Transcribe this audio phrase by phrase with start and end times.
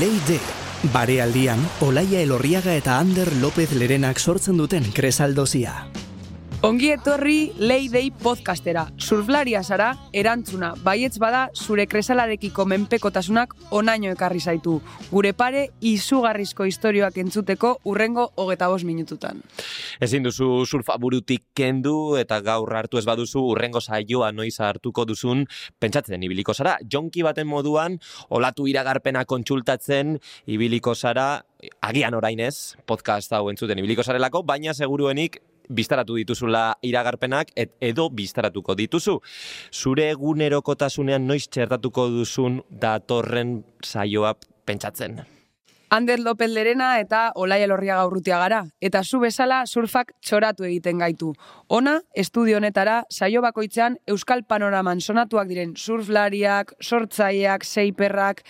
[0.00, 0.38] Leide,
[0.94, 5.74] barealdian, Olaia Elorriaga eta Ander López Lerenak sortzen duten kresaldozia.
[6.60, 8.82] Ongi etorri Leidei podcastera.
[9.00, 14.74] Surflaria zara, erantzuna, baietz bada zure kresalarekiko menpekotasunak onaino ekarri zaitu.
[15.08, 19.40] Gure pare izugarrizko istorioak entzuteko urrengo hogeta bos minututan.
[20.04, 25.46] Ezin duzu surfa burutik kendu eta gaur hartu ez baduzu urrengo saioa noiz hartuko duzun
[25.80, 26.76] pentsatzen ibiliko zara.
[26.84, 27.96] Jonki baten moduan,
[28.28, 31.40] olatu iragarpena kontsultatzen ibiliko zara,
[31.80, 38.76] agian orainez, podcast hau entzuten ibiliko zarelako, baina seguruenik biztaratu dituzula iragarpenak et edo biztaratuko
[38.78, 39.18] dituzu.
[39.72, 44.34] Zure egunerokotasunean noiz txertatuko duzun datorren saioa
[44.66, 45.22] pentsatzen.
[45.90, 48.60] Ander López Lerena eta Olaia Lorriaga urrutia gara.
[48.80, 51.32] Eta zu bezala surfak txoratu egiten gaitu.
[51.70, 58.40] Ona, estudio honetara, saio bakoitzean Euskal Panoraman sonatuak diren surflariak, sortzaileak, seiperrak,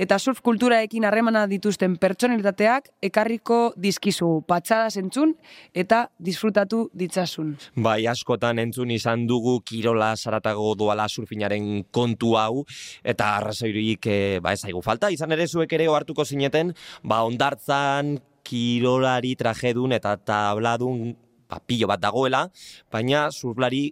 [0.00, 5.34] eta surf kulturaekin harremana dituzten pertsonalitateak ekarriko dizkizu patxada zentzun
[5.76, 7.52] eta disfrutatu ditzasun.
[7.84, 12.64] Bai, askotan entzun izan dugu kirola saratago doala surfinaren kontu hau
[13.04, 16.72] eta arrazoirik e, ba ez zaigu falta izan ere zuek ere hartuko zineten
[17.04, 21.12] ba ondartzan kirolari trajedun eta tabladun
[21.54, 22.44] ba, pilo bat dagoela,
[22.92, 23.86] baina surflari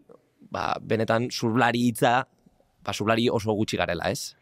[0.53, 2.23] ba, benetan surflari hitza
[2.83, 4.35] ba, surflari oso gutxi garela, ez?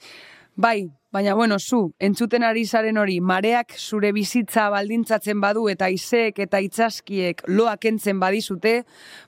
[0.57, 6.39] Bai, baina bueno, zu, entzuten ari zaren hori, mareak zure bizitza baldintzatzen badu eta izeek
[6.47, 8.85] eta itzaskiek loak entzen badizute,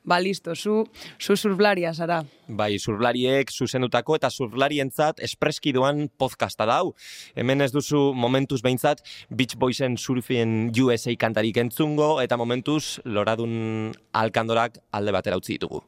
[0.06, 0.84] ba listo, zu,
[1.18, 2.20] zu surflaria zara.
[2.46, 6.94] Bai, surflariek zuzendutako eta surflarientzat espreski doan podcasta dau.
[7.34, 14.78] Hemen ez duzu momentuz behintzat Beach Boysen surfien USA kantarik entzungo eta momentuz loradun alkandorak
[14.92, 15.82] alde batera utzi ditugu.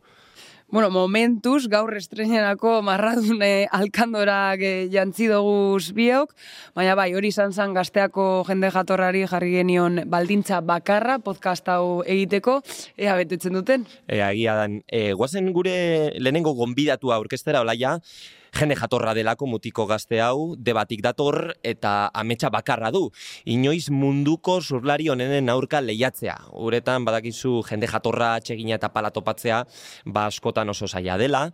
[0.75, 6.33] Bueno, momentuz, gaur estrenenako marradune alkandorak e, jantzi doguz biok,
[6.75, 12.57] baina bai, hori izan zen gazteako jende jatorrari jarri genion baldintza bakarra podcast hau egiteko,
[12.99, 13.87] ea betetzen duten?
[14.09, 15.77] Ea, egia dan, e, guazen gure
[16.19, 18.01] lehenengo gonbidatu aurkestera, olaia,
[18.55, 23.09] jende jatorra delako mutiko gazte hau, debatik dator eta ametsa bakarra du.
[23.45, 26.37] Inoiz munduko zurlari honenen aurka lehiatzea.
[26.53, 29.65] Uretan badakizu jende jatorra txegina eta pala topatzea,
[30.07, 31.45] ba askotan oso zaila dela,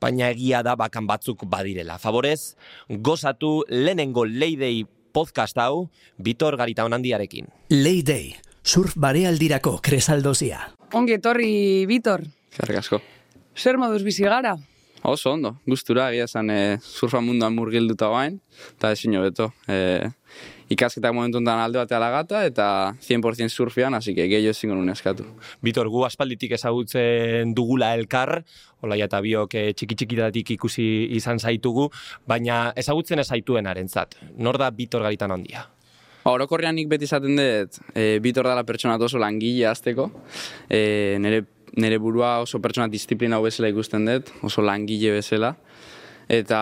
[0.00, 1.98] baina egia da bakan batzuk badirela.
[1.98, 2.54] Favorez,
[2.88, 4.84] gozatu lehenengo leidei
[5.14, 5.88] podcast hau,
[6.18, 7.46] Bitor Garita Onandiarekin.
[7.70, 10.68] Leidei, surf barealdirako kresaldozia.
[10.94, 12.26] Ongi etorri, Bitor.
[12.54, 13.02] Zerrik asko.
[13.54, 14.56] Zer moduz bizi gara?
[15.04, 18.38] Oso ondo, gustura egia zen e, surfa munduan murgilduta bain,
[18.72, 19.50] eta ezin beto.
[19.68, 20.08] E,
[20.72, 22.68] ikasketak momentu enten alde batea lagata, eta
[23.04, 25.26] 100% surfian, hasi que gehiago ezin gonun eskatu.
[25.60, 28.46] Bitor, gu aspalditik ezagutzen dugula elkar,
[28.80, 30.86] hola eta biok e, txiki txikitatik ikusi
[31.20, 31.90] izan zaitugu,
[32.24, 34.16] baina ezagutzen ez zaituen arentzat.
[34.38, 35.66] Nor da Bitor garitan handia?
[36.24, 40.08] Orokorrean nik beti izaten dut, e, Bitor dala pertsona oso langile azteko,
[40.70, 41.44] e, nire
[41.76, 45.54] nire burua oso pertsona disiplina bezala ikusten dut, oso langile bezala.
[46.28, 46.60] Eta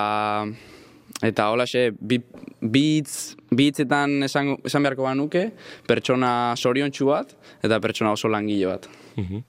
[1.22, 5.44] eta hola xe, bitz, bitzetan esan, esan beharko banuke,
[5.86, 8.88] pertsona soriontsu bat, eta pertsona oso langile bat.
[9.16, 9.44] Mhm.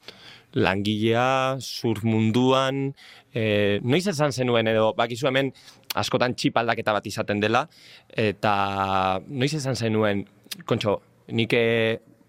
[0.53, 2.91] Langilea, surf munduan,
[3.33, 5.49] e, noiz esan zenuen edo, bakizu hemen,
[5.97, 7.63] askotan txip aldaketa bat izaten dela,
[8.09, 10.27] eta noiz esan zenuen,
[10.69, 10.99] kontxo,
[11.33, 11.53] nik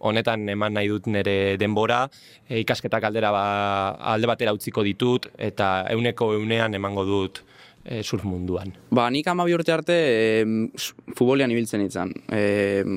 [0.04, 2.04] honetan eman nahi dut nire denbora,
[2.48, 3.44] e, ikasketak aldera ba,
[4.15, 7.42] alde batera utziko ditut, eta euneko eunean emango dut
[7.84, 8.72] e, surf munduan.
[8.94, 10.44] Ba, nik ama urte arte e,
[11.15, 12.12] futbolian ibiltzen itzan.
[12.32, 12.44] E,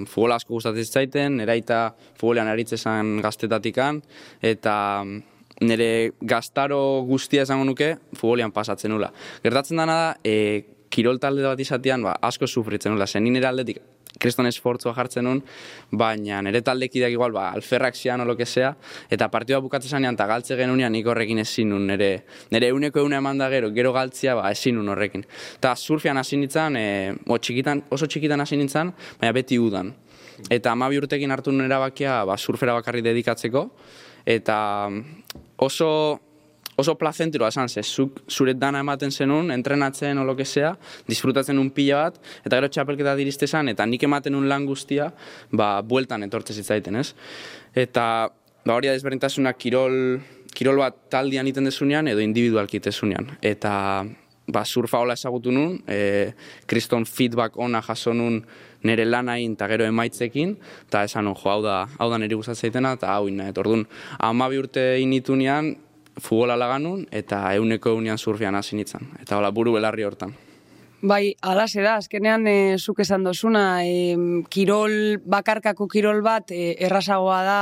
[0.07, 1.81] futbol asko gustatzen zaiten, eraita
[2.19, 4.01] futbolian aritzezan gaztetatikan,
[4.41, 4.77] eta
[5.67, 5.91] nire
[6.21, 9.11] gaztaro guztia esango nuke futbolian pasatzen nula.
[9.43, 10.63] Gertatzen dana da, e,
[10.93, 13.81] kirol talde bat izatean ba, asko sufritzen nula, zen nire aldetik
[14.19, 15.41] kriston esfortzua jartzen nun,
[15.91, 18.73] baina nire taldekideak igual, ba, alferrak zian olo sea,
[19.09, 23.17] eta partidua bukatzen zanean, eta galtze genunean nik horrekin ezin nun, nire, nire euneko eune
[23.17, 25.25] eman da gero, gero galtzia, ba, ezin nun horrekin.
[25.57, 29.93] Eta surfian hasi nintzen, e, o, txikitan, oso txikitan hasi nintzen, baina beti udan.
[30.49, 33.67] Eta ama urtekin hartu nuen erabakia, ba, surfera bakarri dedikatzeko,
[34.25, 34.57] eta
[35.57, 35.89] oso,
[36.77, 40.77] oso plazentero esan ze, zuk zure dana ematen zenun, entrenatzen o sea,
[41.07, 45.11] disfrutatzen un pila bat, eta gero txapelketa diriste zan, eta nik ematen un lan guztia,
[45.51, 47.15] ba, bueltan etortze zitzaiten, ez?
[47.73, 48.29] Eta,
[48.63, 50.21] ba, hori desberdintasuna kirol,
[50.53, 53.33] kirol bat taldian iten desunean, edo individualki itesunean.
[53.41, 54.05] Eta,
[54.47, 56.31] ba, surfa hola ezagutu nun, e,
[56.69, 58.43] kriston feedback ona jaso nun
[58.85, 60.53] nire lanain eta gero emaitzekin,
[60.85, 63.87] eta esan jo, hau da, hau da niri gustatzeitena, eta hau ina, eta orduan,
[64.29, 65.73] amabi urte initunean,
[66.19, 69.07] futbola laganun eta euneko eunean surfian hasi nintzen.
[69.21, 70.35] Eta hola buru belarri hortan.
[70.97, 74.15] Bai, alase da, azkenean e, zuk esan dozuna, e,
[74.49, 77.59] kirol, bakarkako kirol bat, e, errazagoa da,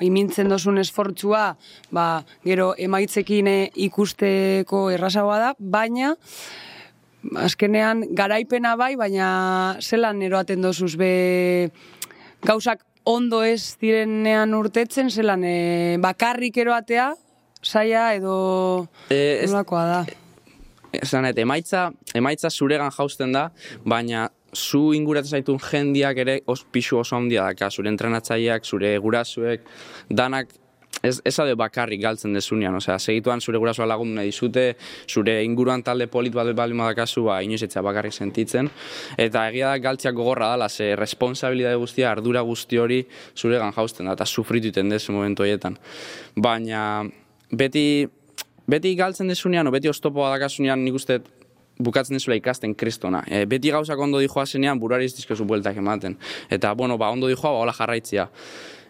[0.00, 1.44] bai, mintzen dozun esfortzua,
[1.94, 2.06] ba,
[2.42, 6.16] gero emaitzekin e, ikusteko errazagoa da, baina,
[7.46, 9.28] azkenean, garaipena bai, baina
[9.78, 11.70] zelan eroaten dozuz be
[12.42, 15.54] gauzak ondo ez direnean urtetzen, zelan e,
[16.02, 17.12] bakarrik eroatea,
[17.64, 20.00] saia edo E, nolakoa da.
[20.94, 23.48] Esan, et, emaitza, emaitza zuregan jausten da,
[23.84, 29.66] baina zu inguratzen zaitun jendiak ere os, pixu oso handia daka, zure entrenatzaileak, zure gurasuek,
[30.10, 30.52] danak
[31.02, 34.64] ez, ez ade bakarrik galtzen dezunean, osea, segituan zure gurasoa lagundu nahi dizute,
[35.10, 38.70] zure inguruan talde polit bat bali madakazu, ba, inoiz etxea bakarrik sentitzen,
[39.18, 43.02] eta egia da galtziak gogorra dala, ze responsabilitate guztia, ardura guzti hori
[43.36, 45.78] zuregan jausten da, eta sufrituten dezu momentu horietan.
[46.36, 47.04] Baina,
[47.56, 48.06] beti,
[48.70, 51.20] beti galtzen dezunean, o beti oztopoa dakasunean, nik uste
[51.82, 53.24] bukatzen dezula ikasten kristona.
[53.26, 56.16] E, beti gauzak ondo dijoa zenean, buruari ez dizkezu bueltak ematen.
[56.50, 58.28] Eta, bueno, ba, ondo dijoa, ba, hola jarraitzia.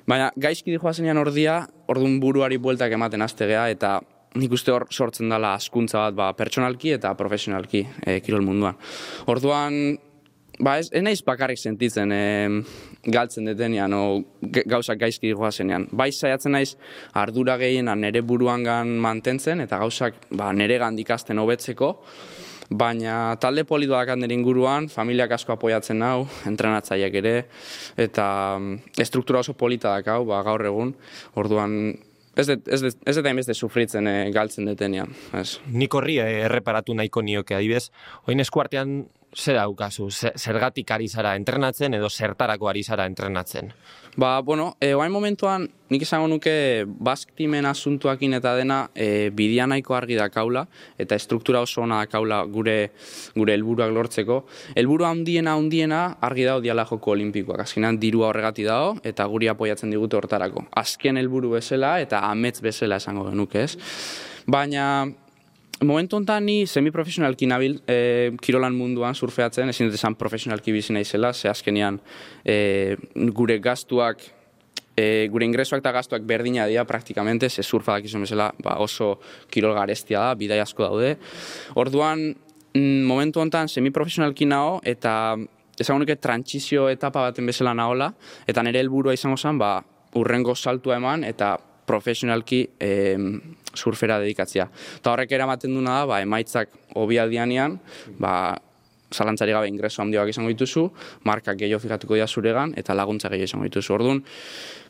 [0.09, 3.99] Baina, gaizki dijoa zenean ordia, orduan buruari bueltak ematen aztegea, eta
[4.35, 8.77] nik uste hor sortzen dela askuntza bat, ba, pertsonalki eta profesionalki e, kirol munduan.
[9.31, 9.97] Orduan,
[10.63, 12.23] Ba, ez, ez naiz bakarrik sentitzen e,
[13.11, 14.23] galtzen detenean, o
[14.71, 15.89] gauzak gaizki digoa zenean.
[15.91, 16.77] Bai saiatzen naiz
[17.13, 21.91] ardura gehiena nere buruangan mantentzen, eta gauzak ba, nere ikasten hobetzeko,
[22.71, 27.37] baina talde politoak nire inguruan, familiak asko apoiatzen hau, entrenatzaileak ere,
[27.97, 28.59] eta
[28.99, 30.95] estruktura oso polita dakau, ba, gaur egun,
[31.35, 31.95] orduan
[32.35, 35.13] Ez dut ez dut- ez dut hainbeste sufritzen e, galtzen detenean.
[35.39, 35.61] Ez.
[35.71, 37.93] Nik horri eh, erreparatu nahiko nioke, adibez,
[38.27, 39.05] oin eskuartean
[39.37, 43.73] zer daukazu, Ze- zergatik ari zara entrenatzen edo zertarako ari zara entrenatzen.
[44.17, 49.67] Ba, bueno, e, oain momentuan nik esango nuke bask timen asuntuakin eta dena e, bidea
[49.67, 52.93] nahiko argi dakaula eta estruktura oso ona dakaula gure
[53.35, 54.45] gure helburuak lortzeko.
[54.77, 57.65] Helburu handiena handiena argi dago diala joko olimpikoak.
[57.67, 60.69] Azkenean dirua horregati dago eta guri apoiatzen digute hortarako.
[60.77, 63.77] Azken helburu bezala eta amets bezala esango genuke, ez?
[64.47, 65.09] Baina
[65.83, 71.33] momentu honetan ni semiprofesionalki nabil e, kirolan munduan surfeatzen, ezin dut esan profesionalki bizi naizela,
[71.33, 71.99] ze azkenean
[72.45, 72.97] e,
[73.35, 74.23] gure gastuak
[74.97, 79.19] e, gure ingresoak eta gastuak berdina dira praktikamente, ze surfa dakizun bezala ba, oso
[79.51, 81.17] kirol garestia da, bidai asko daude.
[81.75, 82.31] Orduan,
[82.75, 85.37] mm, momentu honetan semiprofesionalki nao eta
[85.79, 86.17] esango nuke
[86.93, 88.15] etapa baten bezala naola,
[88.47, 89.83] eta nire helburua izango zen, ba,
[90.15, 93.41] urrengo saltua eman eta profesionalki em,
[93.75, 94.69] surfera dedikatzea.
[95.01, 96.71] Eta horrek eramaten duna da, ba, emaitzak
[97.01, 97.79] obialdianean,
[98.19, 98.35] ba,
[99.15, 100.89] zalantzari gabe ingreso handiak izango dituzu,
[101.29, 103.95] markak gehiago fijatuko dira zuregan, eta laguntza gehiago izango dituzu.
[103.95, 104.23] Orduan,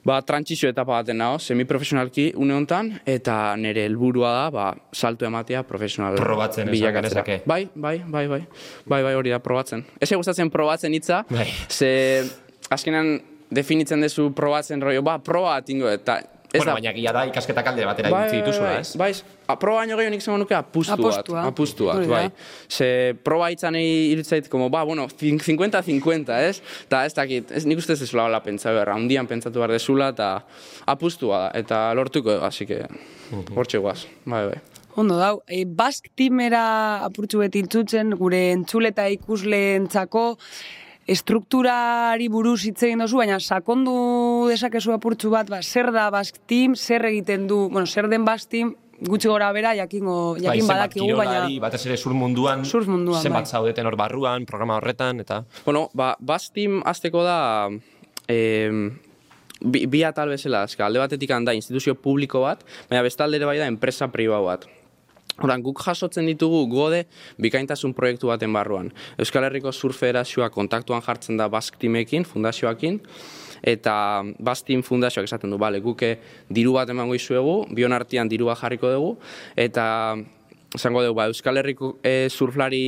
[0.06, 5.64] ba, trantsizio etapa baten nago, semiprofesionalki une honetan, eta nire helburua da, ba, salto ematea
[5.68, 7.24] profesional Probatzen bilakatzera.
[7.44, 8.42] Bai, bai, bai, bai,
[8.86, 9.84] bai, bai, hori da, probatzen.
[10.00, 11.48] Ez gustatzen probatzen hitza, Bai.
[11.68, 12.24] ze
[12.72, 13.18] azkenan
[13.54, 16.22] definitzen duzu probatzen rollo, ba, proba atingo, eta
[16.58, 18.96] bueno, da, baina gila da ikasketak alde batera utzi dituzula, bai, ez?
[19.00, 19.10] bai,
[19.46, 21.18] a, proba baino gehiago nik zango nuke apustu bat.
[21.18, 21.46] Apustua.
[21.50, 22.14] Apustu bat, Hori da.
[22.14, 22.28] bai.
[22.68, 22.88] Ze
[23.26, 26.60] proba hitzan iritzait, como, ba, bueno, 50-50, ez?
[26.88, 30.12] Ta ez dakit, ez, nik uste ez dezula hola pentsa behar, handian pentsatu behar dezula,
[30.14, 30.30] eta
[30.86, 32.84] apustua da, eta lortuko, así que,
[33.54, 34.62] hortxe guaz, bai, bai.
[34.96, 37.64] Ondo dau, e, Bask timera apurtxu beti
[38.14, 40.36] gure entzule eta ikusleentzako
[41.06, 43.94] estrukturari buruz hitz egin dozu, baina sakondu
[44.50, 48.50] dezakezu apurtxu bat, ba, zer da Bask Team, zer egiten du, bueno, zer den Bask
[48.50, 51.46] Team, gutxi gora bera, jakingo, Bai, jakin zenbat badakigu, baina...
[51.60, 53.50] batez ere sur munduan, Surf munduan, zenbat bai.
[53.58, 55.42] zaudeten hor barruan, programa horretan, eta...
[55.66, 57.38] Bueno, ba, Bastim azteko da
[58.28, 58.70] eh,
[59.60, 63.58] bi, bi atal bezala, eska, alde batetik da instituzio publiko bat, baina bestalde ere bai
[63.60, 64.68] da enpresa pribau bat.
[65.42, 67.04] Horan, guk jasotzen ditugu gode
[67.42, 68.92] bikaintasun proiektu baten barruan.
[69.18, 73.00] Euskal Herriko Surf Federazioa kontaktuan jartzen da Bask Teamekin, fundazioakin,
[73.66, 73.96] eta
[74.38, 76.14] Bastin fundazioak esaten du, bale, guke
[76.54, 79.10] diru bat emango izuegu, bion artean dirua jarriko dugu,
[79.58, 79.86] eta
[80.74, 82.84] esango dugu, ba, Euskal Herriko e, surflari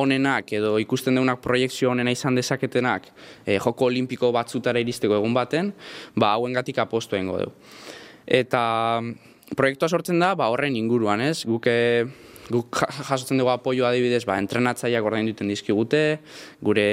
[0.00, 3.06] onenak edo ikusten deunak proiektzio onena izan dezaketenak
[3.44, 5.70] e, joko olimpiko batzutara iristeko egun baten,
[6.16, 7.54] ba, hauengatik apostu egingo dugu.
[8.24, 8.64] Eta
[9.56, 11.44] proiektua sortzen da, ba, horren inguruan, ez?
[11.44, 12.06] Guk, e,
[12.50, 16.00] guk ja- jasotzen dugu apoio adibidez, ba, entrenatzaileak ordain duten dizkigute,
[16.64, 16.84] gure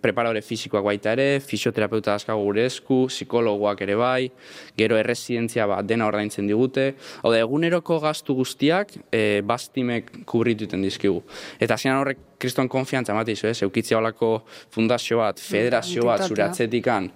[0.00, 4.30] preparadore fisikoak baita ere, fisioterapeuta dauzkagu gure esku, psikologoak ere bai,
[4.76, 6.94] gero erresidentzia ba, dena ordaintzen digute.
[7.22, 11.20] Hau da, eguneroko gastu guztiak e, bastimek kubrituten dizkigu.
[11.60, 13.62] Eta azkenan horrek kriston konfiantza emate izu, ez?
[13.64, 14.38] Eukitzia holako
[14.72, 17.10] fundazio bat, federazio bat, zure atzetikan,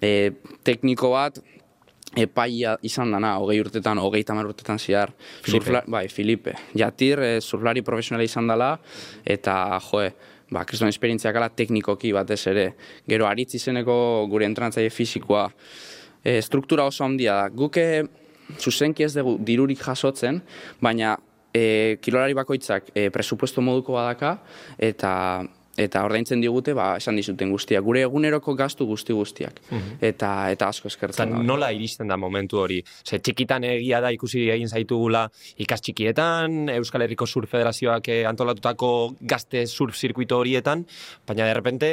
[0.00, 0.30] e,
[0.64, 1.40] tekniko bat,
[2.16, 4.78] epaia izan dana, hogei urtetan, hogei tamar urtetan.
[4.78, 5.50] Filipe.
[5.50, 6.54] Surfla, bai, Filipe.
[6.76, 8.72] Jatir, e, surflari profesionala izan dela,
[9.24, 10.10] eta, joe,
[10.50, 12.66] ba, kriston esperientziak ala teknikoki batez ere.
[13.08, 15.48] Gero aritz izeneko gure entrenatzaile fisikoa,
[16.22, 17.48] e, struktura oso handia da.
[17.48, 17.86] Guke
[18.60, 20.40] zuzenki ez dugu dirurik jasotzen,
[20.82, 21.16] baina
[21.54, 24.36] e, kilolari bakoitzak e, presupuesto moduko badaka,
[24.78, 25.12] eta
[25.76, 27.84] eta ordaintzen digute, ba, esan dizuten guztiak.
[27.84, 29.60] Gure eguneroko gastu guzti guztiak.
[30.00, 31.42] Eta eta asko eskertzen da.
[31.42, 32.82] nola iristen da momentu hori?
[33.04, 35.26] Ze txikitan egia da ikusi egin zaitugula
[35.58, 40.86] ikas txikietan, Euskal Herriko Surf Federazioak eh, antolatutako gazte surf zirkuito horietan,
[41.26, 41.90] baina de repente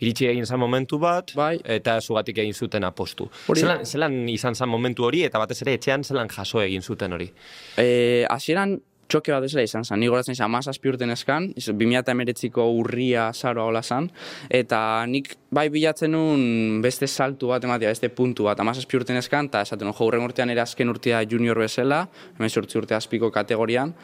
[0.00, 1.58] iritsi egin zan momentu bat, Bai.
[1.64, 3.28] eta zugatik egin zuten apostu.
[3.48, 7.12] Hori- Zelan, zelan izan zan momentu hori, eta batez ere etxean zelan jaso egin zuten
[7.12, 7.30] hori?
[7.78, 12.66] E, hasieran txoke bat ezela izan zen, ni goratzen izan amazazpi urten eskan, iz- 2008ko
[12.80, 14.10] urria zaroa hola zan,
[14.50, 19.50] eta nik bai bilatzen nun beste saltu bat ematea, beste puntu bat, amazazpi urten eskan,
[19.52, 22.06] eta esaten nun, jo, hurren urtean ere azken urtea junior bezala,
[22.38, 23.94] hemen urte azpiko kategorian,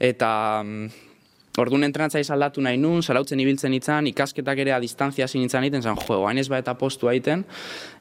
[0.00, 1.09] eta mm,
[1.60, 5.82] Orduan entrenatza aldatu nahi nun, salautzen ibiltzen itzan, ikasketak ere a distantzia hasi nintzen egiten,
[5.82, 7.44] zan, jo, hain ez ba eta postu egiten,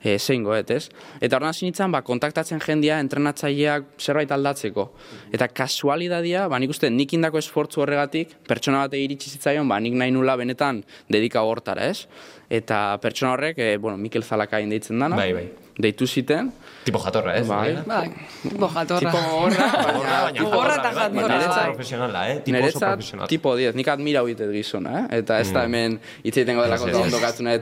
[0.03, 0.89] e, zein goet, ez?
[1.19, 4.87] Eta orduan hasi nintzen, ba, kontaktatzen jendia entrenatzaileak zerbait aldatzeko.
[5.35, 9.97] Eta kasualidadia, ba, nik uste, nik indako esfortzu horregatik, pertsona bate iritsi zitzaion, ba, nik
[9.99, 12.07] nahi nula benetan dedika hortara, ez?
[12.49, 15.47] Eta pertsona horrek, e, bueno, Mikel Zalakain deitzen dana, Bai, bai.
[15.79, 16.53] deitu ziten,
[16.89, 17.45] Tipo jatorra, ez?
[17.47, 17.75] Bai.
[17.85, 18.07] Bai,
[18.41, 19.11] tipo jatorra.
[19.11, 21.65] tipo horra, Jatorra, baina Gogorra eta jatorra, baina bai.
[21.69, 22.37] profesionala, eh?
[22.39, 23.27] Tipo oso Niretzat profesional.
[23.29, 25.19] tipo 10, nik admira huitet gizona, eh?
[25.19, 27.03] Eta ez da hemen hitz egiten delako eta ez.
[27.05, 27.59] ondo gatu nahi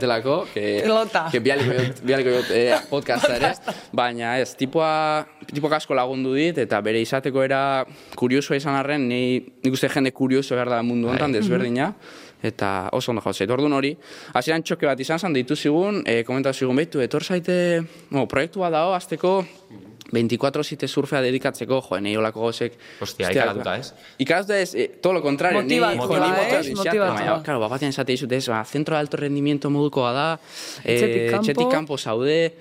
[0.54, 1.28] que, Pelota.
[1.32, 3.52] que bialiko jot, bialiko jot eh, podcasta ere,
[3.92, 7.86] baina ez, tipoa, tipo asko lagundu dit, eta bere izateko era
[8.16, 11.94] kuriosoa izan arren, ni, nik uste jende kurioso behar da mundu honetan, desberdina,
[12.44, 13.50] eta oso ondo jauzait.
[13.50, 13.96] Orduan hori,
[14.34, 18.60] hasieran txoke bat izan zen, deitu zigun, e, komentatu zigun, behitu, etor zaite, bueno, proiektu
[18.60, 19.40] bat dao, azteko,
[20.08, 22.78] 24 zite surfea dedikatzeko, jo, nahi olako gozek...
[23.04, 23.90] Hostia, ikaratuta, ez?
[24.24, 25.60] Ikaratuta ez, eh, todo lo contrario.
[25.60, 27.10] Motiva- ni- motiva- ni motiva- motivatua.
[27.14, 30.28] Baina, claro, bat batean esate dizut, ez, ba, centro de alto rendimiento modukoa da,
[30.86, 32.54] eh, etxetik kanpo zaude,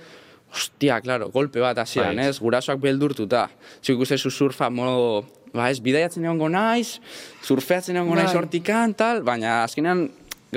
[0.57, 2.31] Hostia, claro, golpe bat hasieran, Bai.
[2.31, 2.41] ez?
[2.41, 3.47] Gurasoak beldurtuta.
[3.83, 6.97] Zuk ikuste zu surfa modo, ba ez, bidaiatzen egongo naiz,
[7.45, 8.39] surfeatzen egongo naiz Bai.
[8.41, 10.07] hortikan, tal, baina azkenean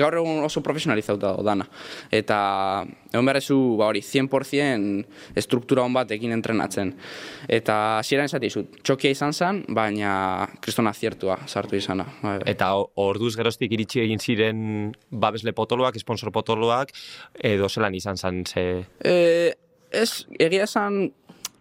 [0.00, 1.66] gaur egun oso profesionalizauta dago dana.
[2.14, 2.38] Eta
[3.10, 6.94] egon behar zu, ba hori, 100% estruktura hon batekin entrenatzen.
[7.50, 10.12] Eta hasieran esate dizut, txokia izan zen, baina
[10.64, 12.06] kriston aziertua sartu izana.
[12.22, 12.46] Bai, bai.
[12.54, 16.94] Eta orduz geroztik iritsi egin ziren babesle potoloak, sponsor potoloak,
[17.36, 18.70] edo zelan izan zan, ze...
[19.04, 19.16] E,
[19.92, 21.10] ez, egia esan,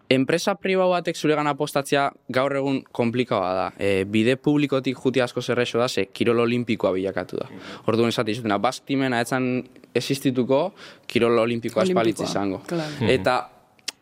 [0.10, 3.68] enpresa pribau batek zuregan apostatzea gaur egun komplikaua da.
[3.78, 7.50] E, bide publikotik juti asko zerrexo da, ze kirol olimpikoa bilakatu da.
[7.86, 9.62] Orduan esate izutena, bask timena etzan
[9.94, 10.72] existituko,
[11.08, 12.62] kirol olimpikoa espalitz Olimpikoa, izango.
[12.68, 13.10] claro.
[13.10, 13.38] Eta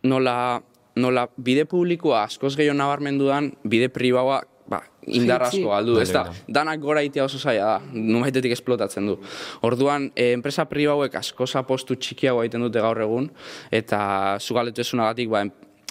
[0.03, 0.61] nola,
[0.95, 6.81] nola bide publikoa askoz gehiago nabarmendudan, bide pribaua ba, indar asko galdu, ez da, danak
[6.83, 9.17] gora itea oso zaila da, numaitetik esplotatzen du.
[9.67, 13.29] Orduan, e, enpresa pribauek askoz apostu txikiago egiten dute gaur egun,
[13.71, 13.99] eta
[14.41, 15.45] zu galetu esunagatik, ba,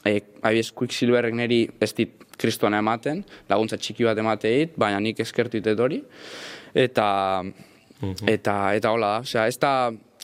[0.04, 5.59] e, abiez Quicksilverrek neri ez dit kristuana ematen, laguntza txiki bat emateit, baina nik eskertu
[5.59, 6.02] ditet hori,
[6.76, 7.06] eta,
[8.28, 9.73] eta, eta hola da, osea, ez da,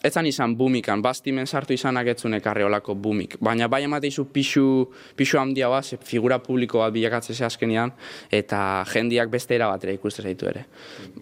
[0.02, 3.36] ez zan izan bumikan, bastimen sartu izanak etzun ekarri olako bumik.
[3.40, 4.66] Baina bai emateizu pixu,
[5.16, 7.92] pixu handia bat, figura publiko bat bilakatzen ze azkenean,
[8.30, 10.64] eta jendiak beste era batera ikuste zaitu ere.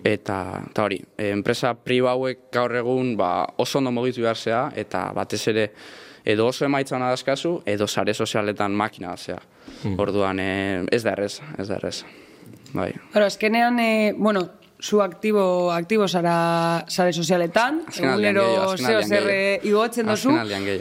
[0.05, 0.39] Eta,
[0.71, 5.71] eta hori, enpresa pribauek gaur egun ba, oso ondo mugitu behar zea, eta batez ere
[6.25, 9.41] edo oso emaitza hona dazkazu, edo sare sozialetan makina zea.
[9.99, 12.05] Orduan, eh, ez da errez, ez da errez.
[12.73, 12.93] Bai.
[13.13, 14.49] Claro, azkenean, eh, bueno,
[14.81, 18.45] zu aktibo, aktibo zara sare sozialetan, egunero
[18.77, 19.31] zeo azkenaldian zer gehiago.
[19.31, 20.31] eh, igotzen dozu,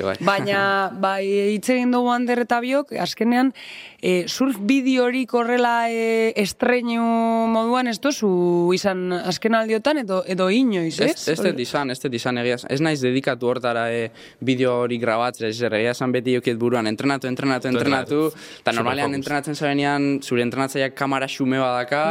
[0.03, 0.15] bai.
[0.21, 0.61] baina
[0.93, 1.23] bai
[1.55, 3.53] hitz egin dugu Ander eta biok, azkenean
[4.01, 7.03] eh, surf bideorik horrela eh, estreinu
[7.51, 11.27] moduan ez dozu izan azken aldiotan edo, edo inoiz, ez?
[11.27, 12.57] Ez, ez izan, ez izan egia.
[12.69, 14.09] Ez naiz dedikatu hortara e,
[14.45, 18.21] bideo hori grabatzera, ez zer, egia esan beti jokiet buruan, entrenatu, entrenatu, entrenatu,
[18.61, 22.03] eta normalean entrenatzen zabenean, zure entrenatzaileak kamera xume badaka,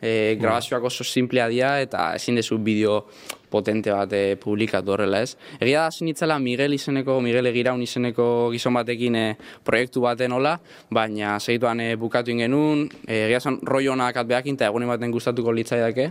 [0.00, 3.06] e, grabazioak oso simplea dira, eta ezin dezu bideo
[3.50, 5.36] potente bat e, publikatu horrela ez.
[5.60, 10.58] Egia da hasi nitzela Miguel izeneko, Miguel Egiraun izeneko gizon batekin e, proiektu baten hola,
[10.90, 15.52] baina segituan e, bukatu ingenun, e, egia esan roi honak atbeakin, eta egunen baten gustatuko
[15.52, 16.10] litzaidake,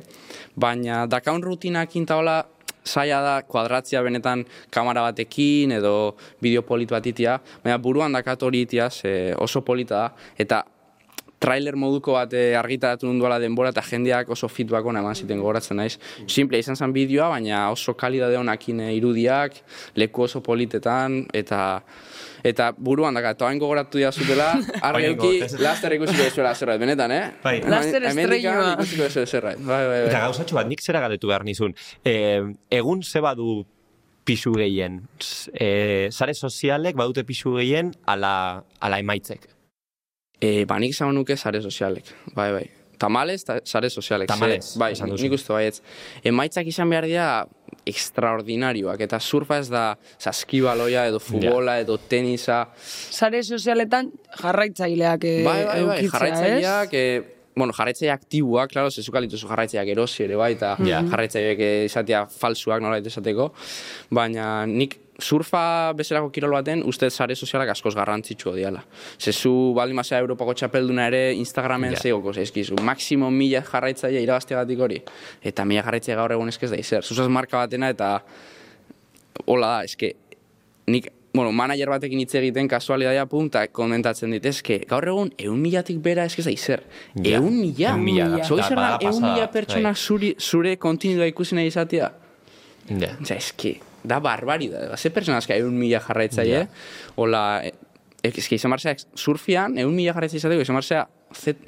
[0.56, 2.40] baina dakaun rutinakin eta hola,
[2.86, 8.64] zaila da kuadratzia benetan kamera batekin edo bideo polit bat itia, baina buruan dakat hori
[8.68, 10.64] itia, ze oso polita da, eta
[11.40, 15.80] trailer moduko bat eh, argitaratu nunduala denbora eta jendeak oso feedback ona eman ziten gogoratzen
[15.80, 15.98] naiz.
[16.28, 19.62] Simple izan zen bideoa, baina oso kalidade honakin eh, irudiak,
[20.00, 21.82] leku oso politetan, eta
[22.44, 24.52] eta buruan daka, eta hain gogoratu dira zutela,
[24.90, 27.24] argi Oraingo, euki, laster ikusiko dezuela zerbait, benetan, eh?
[27.44, 27.58] Bai.
[27.68, 28.76] Laster estreinua.
[28.78, 30.24] Ikusiko dezuela zerbait, bai, bai, Eta bai.
[30.28, 31.76] gauzatxo bat, nik zera galetu behar nizun.
[32.04, 32.16] E,
[32.80, 33.62] egun ze badu
[34.28, 35.02] pisu gehien?
[35.52, 38.34] E, sare sozialek badute pisu gehien ala,
[38.80, 39.50] ala emaitzek.
[40.42, 42.70] E, ba, nik nuke sare sozialek, bai, bai.
[43.00, 44.28] Tamales, ta, sare sozialek.
[44.30, 45.24] ze- Tamalez, bai, esan duzu.
[45.24, 45.82] nik uste baietz.
[46.24, 47.48] Emaitzak izan behar dira
[47.86, 52.68] extraordinarioak, eta surfa ez da saskibaloia, edo futbola, edo tenisa.
[52.76, 57.22] Sare sozialetan jarraitzaileak eh, bai, bai, bai, jarraitzaileak, eh,
[57.56, 61.02] bueno, jarraitzaile aktiboak, klaro, zezuka lituzu jarraitzaileak erosi ere bai, eta Ja.
[61.04, 63.52] jarraitzaileak eh, izatea falsuak nola esateko,
[64.12, 68.84] baina nik surfa bezalako kirol baten uste sare sozialak askoz garrantzitsua diala.
[69.20, 72.02] Zezu baldin mazera Europako txapelduna ere Instagramen yeah.
[72.02, 72.80] zeigoko zaizkizu.
[72.84, 75.02] Maximo mila jarraitzaile irabazteagatik hori.
[75.44, 77.04] Eta mila jarraitzaile gaur egun eskez da izer.
[77.04, 78.20] Zuzaz marka batena eta
[79.46, 80.14] hola da, eske,
[80.90, 86.00] nik, bueno, manager batekin hitz egiten kasualitatea punta komentatzen dit, eske, gaur egun eun milatik
[86.04, 86.84] bera eske da izer.
[87.16, 87.92] Ja, Eun mila?
[87.92, 88.42] ehun mila da.
[88.48, 90.02] Zoi zer eun mila pertsona bai.
[90.08, 92.10] zuri, zure kontinua ikusi nahi izatea?
[92.90, 93.14] Ja.
[93.22, 94.98] Osea, eske, da barbaridade.
[94.98, 96.68] Ze pertsona eske eun mila jarraitzaile, Ja.
[97.16, 97.72] hola, e,
[98.24, 101.06] eske izan barzea surfian, eun mila jarraitzaile izateko, izan barzea,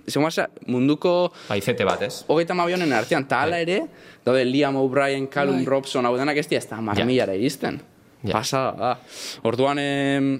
[0.07, 2.23] izan barzea munduko Bai, zete bat, ez?
[2.27, 3.81] hogeita mabionen artean, eta hala ere,
[4.25, 5.65] daude Liam O'Brien, Callum Bai.
[5.65, 7.81] Robson, hau denak ez dira, ez da marmilara iristen.
[8.23, 8.33] Ja.
[8.33, 8.99] Pasada da.
[9.43, 10.39] Orduan, em,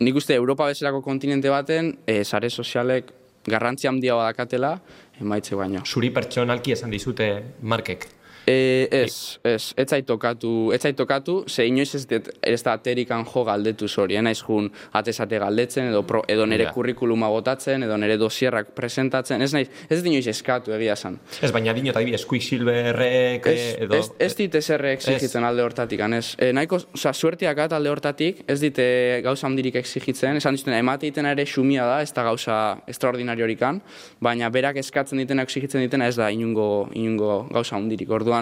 [0.00, 3.12] nik uste Europa bezalako kontinente baten, e, sare sozialek
[3.48, 4.80] garrantzi handia badakatela,
[5.20, 5.82] emaitze baino.
[5.86, 7.28] Zuri pertsonalki esan dizute
[7.62, 8.06] markek.
[8.48, 12.72] E, ez, ez, ez zait tokatu, ez zait tokatu, ze inoiz ez, det, ez da
[12.78, 16.72] aterikan jo galdetu zori, eh, naiz jun atesate galdetzen, edo, pro, edo nere Ja.
[16.72, 21.18] kurrikuluma botatzen, edo nere dosierrak presentatzen, ez naiz, ez dut inoiz eskatu egia esan.
[21.42, 23.96] Ez, baina dino eta adibidez, Quicksilverrek Ez, eh, edo...
[23.96, 26.34] ez, ez dit eserre exigitzen alde hortatik, ez.
[26.38, 31.26] E, nahiko, oza, suertiakat alde hortatik, ez dit e, gauza handirik exigitzen, esan dizuten, emateiten
[31.26, 33.82] ere xumia da, ez da gauza extraordinariorikan,
[34.24, 38.08] baina berak eskatzen ditena, exigitzen ditena, ez da inungo, inungo gauza handirik.
[38.10, 38.37] Orduan,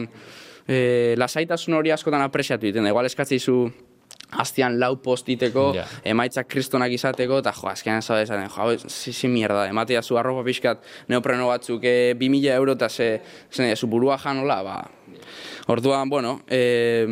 [0.67, 3.59] e, lasaitasun hori askotan apresiatu egiten da, igual eskatzen dizu,
[4.43, 5.85] Astian lau post iteko, Ja.
[6.11, 10.43] emaitzak kristonak izateko, eta jo, azkenean zaude esaten, jo, zi, zi mierda, ematea zu arropa
[10.45, 13.21] pixkat neopreno batzuk, e, 2000 euro eta ze,
[13.55, 14.77] ze, zu burua janola, ba.
[15.69, 17.07] Orduan, bueno, e,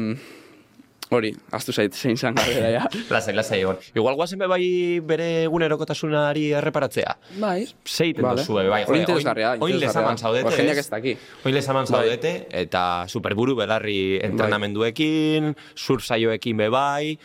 [1.10, 2.86] hori, aztu zait, zein zan galdera, ja.
[3.14, 3.76] Lasai, lasai egon.
[3.94, 4.64] Igual guazen be bai
[5.04, 7.16] bere egunerokotasunari erreparatzea.
[7.38, 7.66] Bai.
[7.86, 8.40] Zeiten Vale.
[8.42, 8.82] dozue, bai.
[8.88, 9.86] Hori interesgarria, Oin interesgarria.
[9.88, 10.88] lezaman zaudete, Hor jendeak ez?
[10.90, 11.16] daki.
[11.44, 12.00] Oin lezaman Bai.
[12.00, 17.18] zaudete, eta superburu belarri entrenamenduekin, surf saioekin be bai.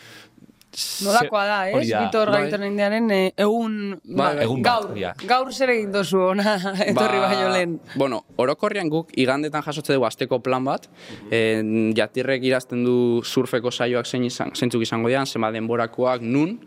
[1.04, 1.76] Nolakoa da, ez?
[1.76, 2.02] Hori da.
[2.06, 2.44] Vitor Bai.
[2.44, 4.44] Gaitan indiaren eh, egun, Bai, bai.
[4.46, 5.14] Egun bat, gaur, da.
[5.28, 6.54] gaur zer egin dozu ona
[6.92, 7.74] etorri baino lehen.
[7.98, 10.86] Bueno, orokorrian guk igandetan jasotze dugu asteko plan bat,
[11.34, 16.60] en, jatirrek irazten du surfeko saioak zein izan, zeintzuk izango dian, zenbat denborakoak nun,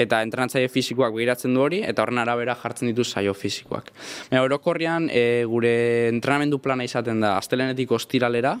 [0.00, 3.92] eta entrenatzaile fisikoak begiratzen du hori, eta horren arabera jartzen ditu saio fisikoak.
[4.30, 5.74] Baina orokorrian e, gure
[6.08, 8.56] entrenamendu plana izaten da astelenetik ostiralera,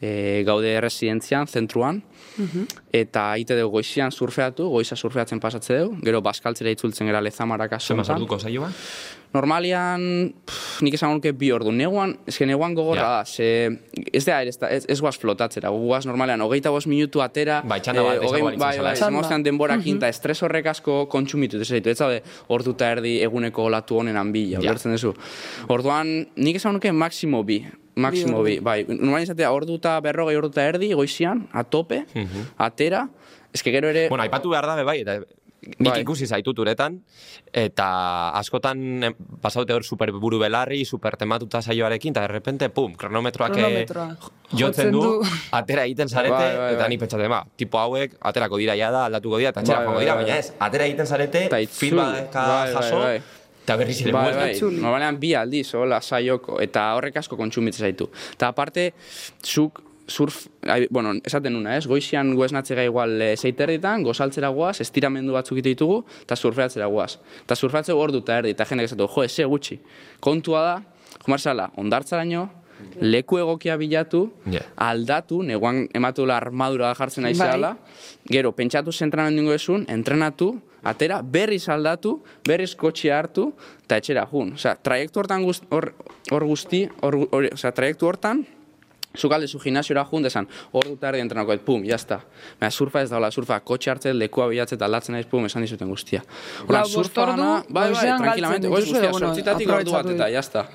[0.00, 2.02] e, gaude residentzian, zentruan,
[2.92, 8.02] eta ite dugu goizian surfeatu, goiza surfeatzen pasatze dugu, gero baskaltzera itzultzen gara lezamaraka Zema
[8.04, 8.16] sontan.
[8.16, 8.70] sortuko saioa?
[9.32, 11.70] Normalian, pff, nik esan nuke bi ordu.
[11.70, 13.10] Neguan, eske neguan gogorra Ja.
[13.20, 13.78] da, ze,
[14.12, 18.02] ez da, ez, ez, ez guaz flotatzera, guaz normalean, hogeita bost minutu atera, Bai, txanda
[18.02, 18.98] bat, hogei- izango balitz bai, bezala, bai, ez?
[19.04, 23.64] zemostean denborakin, eta estres horrek asko kontsumitu, ez zaitu, ez zaude, ordu eta erdi eguneko
[23.70, 24.58] olatu honenan bi, Ja.
[24.58, 25.14] ulertzen duzu.
[25.68, 27.64] Orduan, nik esan nuke maximo bi,
[28.00, 28.84] maximo bi, bai.
[28.88, 32.04] Normalian izatea, ordu eta berrogei ordu eta erdi, goizian, a tope,
[32.58, 33.06] atera,
[33.52, 35.20] eske gero ere, Bueno, aipatu behar da, bai, eta
[35.60, 36.00] nik Bai.
[36.00, 36.94] ikusi zaitut uretan,
[37.52, 37.86] eta
[38.38, 38.80] askotan
[39.42, 43.82] pasaute hor superburu belarri, supertematuta saioarekin, eta de repente, pum, kronometroak eh,
[44.56, 45.10] jotzen du, du.
[45.58, 46.88] atera egiten zarete, Bai, bai, eta bai.
[46.94, 50.00] ni pentsatzen, ba, tipo hauek, aterako dira ja da, aldatuko dira, eta txera Bai, bai,
[50.06, 50.24] dira, bai.
[50.24, 53.20] baina ez, atera egiten zarete, Eta feedbacka Bai, bai, jaso, bai.
[53.70, 58.08] Eta berriz ere Bai, bai, normalean bi aldiz, hola, saioko, eta horrek asko kontsumitzen zaitu.
[58.34, 58.90] Eta aparte,
[59.46, 65.36] zuk surf, ai, bueno, esaten nuna, ez, goizian guesnatzega igual e, zeiterditan, gozaltzera guaz, estiramendu
[65.36, 67.12] batzuk ite ditugu, eta surfeatzera guaz.
[67.44, 69.78] Eta surfeatzea ordu eta erdi, eta jendeak esatu, jo, eze gutxi.
[70.18, 70.74] Kontua da,
[71.22, 72.48] jumarzala, ondartzaraino,
[73.04, 74.64] leku egokia bilatu, Ja.
[74.88, 77.30] aldatu, neguan ematula armadura jartzen Bai.
[77.36, 77.76] naizeala,
[78.26, 83.50] gero, pentsatu zentrenamendu ingo esun, entrenatu, atera, berriz aldatu, berriz kotxea hartu,
[83.84, 84.54] eta etxera jun.
[84.58, 85.92] Osea, traiektu hortan guzti, hor,
[86.30, 88.44] hor guzti, hor, hor, osea, traiektu hortan,
[89.18, 92.20] Zuk alde zu gimnasiora jun, desan, hor dut erdi entrenako, et, pum, jazta.
[92.60, 95.88] Baina surfa ez daula, surfa, kotxe hartzen, lekua bilatzen eta aldatzen naiz, pum, esan dizuten
[95.90, 96.20] guztia.
[96.68, 100.66] Hola, surfa ordu, gana, bai, bai, tranquilamente, goiz guztia, bueno, sortzitatik ordu bat eta jazta.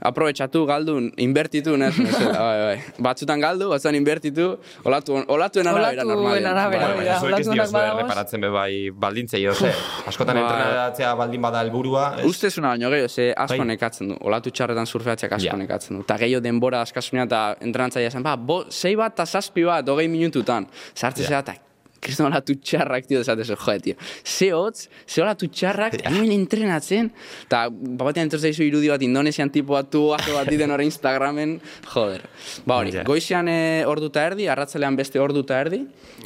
[0.00, 2.78] Aprobetxatu, galdu, inbertitu, nes, bai, bai.
[3.04, 4.46] Batzutan galdu, batzutan inbertitu,
[4.88, 6.50] olatu, olatuen arabera, Olatuen normalean.
[6.56, 7.04] arabera, Bai, bai.
[7.06, 7.18] ja.
[7.20, 8.02] Zuek ez olatuenak diozue badagoz.
[8.02, 8.72] reparatzen be bai
[9.04, 9.72] baldintzei, ose.
[10.08, 10.44] Askotan Bai.
[10.46, 12.24] entrenatzea baldin bada helburua, ez?
[12.30, 13.66] Ustezuna baino gehiago, ze asko Bai.
[13.74, 14.16] nekatzen du.
[14.24, 16.02] Olatu txarretan surfeatzeak asko nekatzen du.
[16.08, 20.08] Ta gehiago denbora askasunia eta entrenatzaia esan, ba, bo, sei bat eta zazpi bat, hogei
[20.08, 20.66] minututan.
[20.94, 21.28] Sartzen Ja.
[21.28, 21.54] zera, eta
[22.00, 23.94] kriston olatu txarrak, tio, desatezu, joe, tio.
[24.24, 27.10] Ze hotz, ze olatu txarrak, hemen entrenatzen,
[27.44, 31.58] eta batean entortzen izu irudi bat indonesian tipo bat tu, azo bat diten hori Instagramen,
[31.92, 32.22] joder.
[32.64, 33.02] Ba hori, Ja.
[33.04, 35.82] goizean e, orduta erdi, arratzalean beste orduta erdi,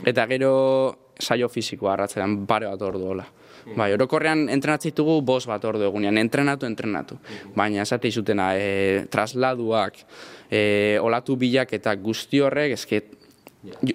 [0.06, 3.26] eta gero saio fisikoa arratzalean pare bat ordu hola.
[3.72, 7.18] Bai, orokorrean entrenatzen ditugu bos bat ordu egunean, entrenatu, entrenatu.
[7.56, 10.02] Baina esate izutena, e, trasladuak,
[10.50, 13.02] e, olatu bilak eta guzti horrek, eske,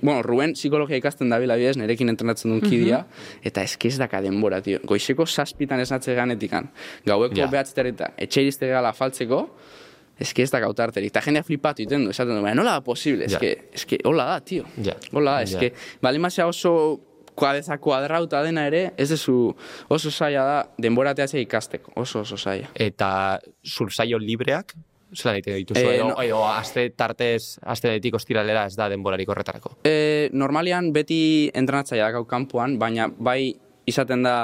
[0.02, 3.04] Bueno, Ruben psikologia ikasten dabila bidez, nerekin entrenatzen duen kidea,
[3.46, 4.80] eta eske ez daka denbora, tio.
[4.90, 6.72] Goizeko zazpitan esnatze ganetikan,
[7.06, 7.52] gaueko yeah.
[7.52, 9.44] behatztereta, etxe irizte gala faltzeko,
[10.20, 11.14] eske ez da gautarterik.
[11.14, 14.40] Ta jendea flipatu iten du, esaten du, baina nola da posible, eske, eske, hola da,
[14.42, 14.66] tio.
[15.14, 15.70] Hola da, eske,
[16.02, 16.74] bali mazia oso
[17.40, 19.56] kuadeza kuadrauta dena ere, ez dezu
[19.90, 22.70] oso zaila da denborateatzea ikasteko, oso oso zaila.
[22.76, 24.76] Eta surfsaio libreak,
[25.16, 26.22] zelan egiten dituzu, Eh, edo, no.
[26.22, 29.72] edo aste tartez, aste detik ostiralera ez da denborarik horretarako.
[29.84, 33.56] E, normalian beti entrenatzaia dakau kanpoan, baina bai
[33.90, 34.36] izaten da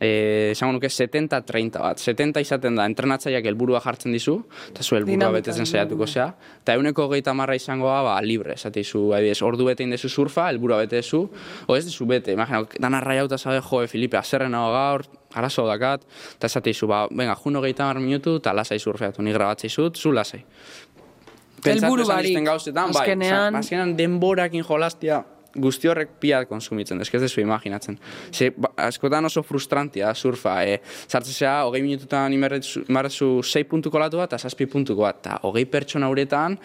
[0.00, 1.98] esango nuke 70-30 bat.
[2.00, 4.36] 70 izaten da entrenatzaileak helburua jartzen dizu,
[4.70, 6.26] eta zu helburua betetzen saiatuko zea.
[6.60, 10.48] Eta euneko gehieta marra izango da, ba, libre, esate izu, adibidez, ordu bete indezu surfa,
[10.50, 11.22] helburua bete dezu,
[11.66, 16.04] o ez dezu bete, imagina, dana raiauta zabe, jo, Filipe, azerren hau gaur, arazo dakat,
[16.36, 19.96] eta esate izu, ba, venga, juno gehieta mar minutu, eta lasai surfeatu, ni grabatzei zut,
[19.96, 20.44] zu lasai.
[21.66, 25.24] Helburu esan dizten gauzetan, bai, azkenean- azkenean denborakin jolastia
[25.62, 27.98] guzti horrek pia konsumitzen, ez dezu imaginatzen.
[28.32, 34.32] Ze, ba, askotan oso frustrantia surfa, e, sartzea, hogei minututan imarrezu sei puntuko latu bat,
[34.32, 36.58] eta zazpi puntuko bat, eta hogei pertsona uretan,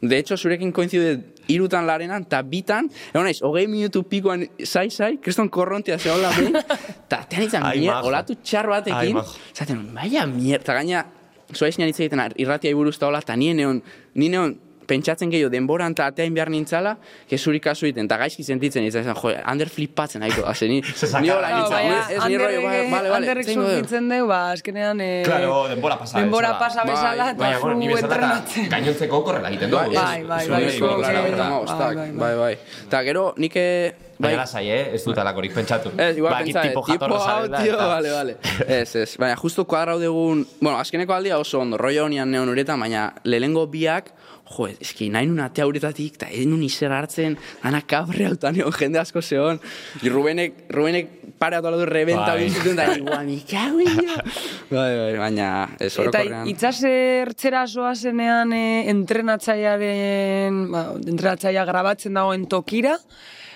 [0.00, 1.16] de hecho, zurekin koinzide
[1.52, 6.56] irutan larenan, eta bitan, egon naiz, hogei minutu pikoan zai-zai, kriston korrontia zehola behin,
[7.06, 7.66] eta tean izan
[8.00, 9.20] olatu txar batekin,
[9.54, 11.06] zaten, baina mier, eta gaina,
[11.50, 13.80] Zoa izan hitz egiten irratia buruz eta hola, eta nien egon,
[14.14, 14.52] nien egon
[14.90, 16.96] pentsatzen gehiago denboran eta ateain behar nintzala,
[17.30, 20.80] kezuri kasu egiten, eta gaizki sentitzen izan, jo, Ander flipatzen nahiko, haze, ni,
[21.24, 25.00] ni hola nintzen, ez ni rollo, bale, bale, Anderrek zein surfitzen deu, ba, azkenean...
[25.04, 28.68] Eh, Claro, denbora pasa Denbora pasa Bai, bezala, eta zu entrenatzen.
[28.72, 29.94] gainontzeko korrela egiten dugu.
[29.94, 32.54] Bai, bai, bai, bai, bai, bai.
[32.86, 34.80] Eta gero, nik eh, bai, lasai, eh?
[34.96, 35.92] Ez dut alakorik pentsatu.
[35.96, 38.36] Ez, igual Ba, pentsa, tipo tipo, jatorra hau, tio, vale, vale.
[38.66, 42.80] Ez, ez, baina justo kuadrau dugun, bueno, azkeneko aldia oso ondo, rollo honian neon uretan,
[42.80, 44.12] baina lehengo biak,
[44.50, 48.74] jo, eski nahi nun atea uretatik, eta ez nun izer hartzen, ana kabre hautan egon
[48.76, 49.60] jende asko zehon,
[50.02, 51.08] y Rubenek, Rubenek
[51.38, 52.44] pare atu aladu rebenta Bai.
[52.44, 54.18] bin zituen, da, igual, mi cago en Dios.
[54.70, 55.46] Bai, bai, baina,
[55.80, 56.46] ez Eta orokorrean.
[56.50, 62.96] itxasertzera zoazenean e, entrenatzailearen, ba, entrenatzailea grabatzen dagoen tokira,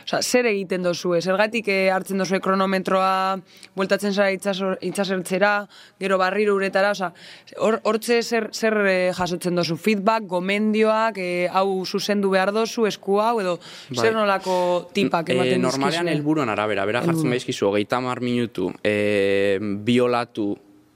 [0.05, 1.21] Osa, zer egiten dozue?
[1.25, 3.39] Zergatik eh, hartzen dozue kronometroa,
[3.77, 5.53] bueltatzen zara itxasertzera,
[6.01, 7.11] gero barriro uretara, osa,
[7.57, 9.79] hor, hortze zer, zer eh, jasotzen dozu?
[9.81, 13.57] Feedback, gomendioak, eh, hau zuzendu behar dozu, esku hau, edo
[13.95, 14.15] zer Bai.
[14.19, 14.59] nolako
[14.93, 16.19] tipak ematen normalean dizkizue?
[16.19, 20.53] helburuan arabera, bera jartzen behizkizu, hogeita mar minutu, e, bi olatu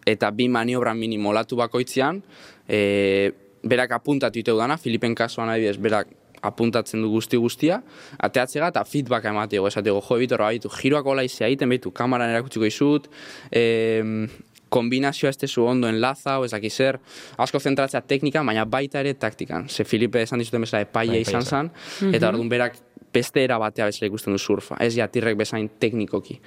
[0.09, 2.21] eta bi maniobra minimo olatu bakoitzean,
[2.69, 3.33] e,
[3.65, 7.81] berak apuntatu iteu dana, Filipen kasuan adibidez, berak apuntatzen du guzti guztia,
[8.19, 12.69] ateatzega eta feedback emateko, esateko, jo, ebitor, baitu, giroak ola izea egiten, behitu, kameran erakutsiko
[12.69, 13.09] izut,
[13.51, 13.65] e,
[14.69, 16.99] kombinazioa ez tezu ondo enlaza, o ezaki zer,
[17.41, 19.69] asko zentratzea teknika, baina baita ere taktikan.
[19.69, 21.71] Ze Filipe esan dizuten bezala epaia Bai, izan epaia zan,
[22.13, 22.77] eta orduan berak
[23.15, 26.39] beste era batea bezala ikusten du surfa, ez jatirrek bezain teknikoki.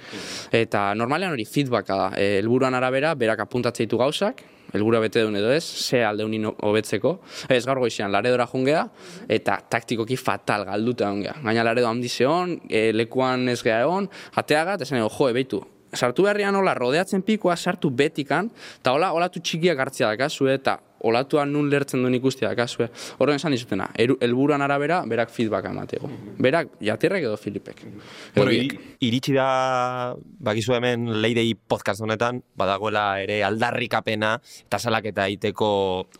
[0.52, 5.36] Eta normalean hori feedbacka da, e, helburuan arabera, berak apuntatzea ditu gauzak, helburua bete duen
[5.36, 7.18] edo ez, ze aldeunin hobetzeko.
[7.52, 8.86] Ez gaur goizean, laredora jungea,
[9.28, 11.36] eta taktikoki fatal galduta ongea.
[11.44, 14.08] Gaina laredo handi zeon, e, lekuan ez gea egon,
[14.40, 18.48] ateaga, eta zen jo, ebeitu, sartu berrian hola rodeatzen pikoa sartu betikan,
[18.80, 22.88] eta hola olatu txikiak hartzea dakazue, eta olatuan nun lertzen duen ikustia dakazue.
[23.18, 26.10] Horren esan dizutena, helburuan arabera, berak feedback emateko.
[26.42, 27.84] Berak, jatirrek edo Filipek.
[27.84, 28.00] Edo
[28.36, 28.54] Bueno,
[29.00, 34.36] iritsi da, bakizu hemen Leidei podcast honetan, badagoela ere aldarrikapena
[34.66, 35.70] eta salaketa egiteko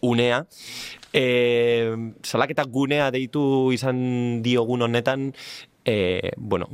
[0.09, 0.45] unea.
[1.13, 1.93] E,
[2.25, 5.31] salaketa gunea deitu izan diogun honetan,
[5.85, 6.69] e, bueno,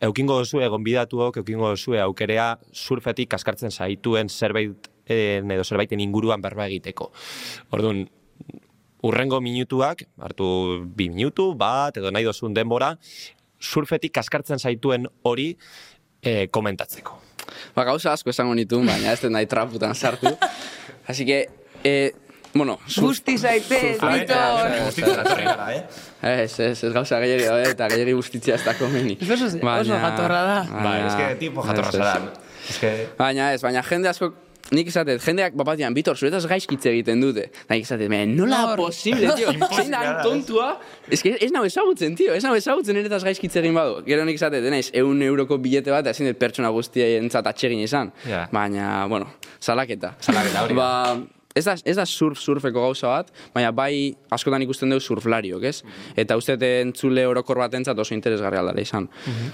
[0.00, 7.10] eukingo duzue, gonbidatuok, eukingo duzue aukerea surfetik kaskartzen zaituen zerbait edo zerbaiten inguruan berba egiteko.
[7.70, 8.04] Orduan,
[9.02, 12.92] urrengo minutuak, hartu bi minutu, bat, edo nahi dozun denbora,
[13.62, 15.56] surfetik kaskartzen zaituen hori
[16.22, 17.18] eh, komentatzeko.
[17.74, 20.30] Ba, gauza asko esango nitu, baina ez den nahi traputan sartu.
[21.10, 21.48] Así que,
[21.84, 22.12] eh,
[22.54, 24.70] bueno, sur- Busti zaitez, Vitor.
[26.22, 29.16] Ez, ez, ez gauza gehiagi daude eta gehiagi bustitzea ez da komeni.
[29.20, 30.58] Ez oso- oso jatorra da.
[30.70, 32.00] Bai, eske tipo jatorra Ez, ez.
[32.00, 33.06] zara.
[33.18, 34.30] Baina ez, baina jende asko
[34.72, 37.48] nik esatet, jendeak bapatian, Bitor, zuretaz gaizkitze egiten dute.
[37.68, 38.76] Da, nik "Men, nola Nor?
[38.76, 40.78] posible, tio, zein da tontua.
[41.10, 44.02] Ez que ez nau ezagutzen, tio, ez nau ezagutzen eretaz gaizkitze egin badu.
[44.06, 48.12] Gero nik esatet, denaiz, eun euroko bilete bat, ezin dut pertsona guztia entzat atxegin izan.
[48.28, 48.46] Ja.
[48.52, 49.26] Baina, bueno,
[49.60, 50.14] salaketa.
[50.20, 50.74] Salaketa hori.
[50.74, 50.88] Ba,
[51.54, 55.82] ez da, ez da surf surfeko gauza bat, baina bai askotan ikusten dugu surflariok, ez?
[56.16, 59.08] Eta uste entzule orokor batentzat oso interesgarria aldara izan.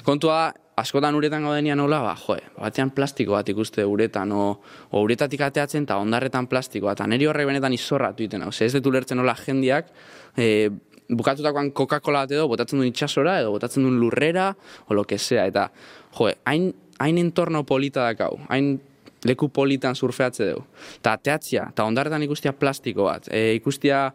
[0.06, 4.50] Kontua, askotan uretan gaudenian nola, ba, joe, batean plastiko bat ikuste uretan, o,
[4.90, 8.52] o uretatik ateatzen eta ondarretan plastiko bat, eta niri horrek benetan izorratu iten hau.
[8.52, 9.90] Ez dut ulertzen nola jendiak,
[10.38, 10.68] e,
[11.08, 14.52] bukatutakoan Coca-Cola bat edo, botatzen duen itxasora, edo botatzen duen lurrera,
[14.86, 15.70] o lo que sea, eta,
[16.18, 18.76] joe, hain, hain entorno polita dakau, hain
[19.24, 20.66] leku politan surfeatze dugu.
[21.02, 24.08] Ta ateatzia, eta ondarretan ikustia plastiko bat, e, ikustia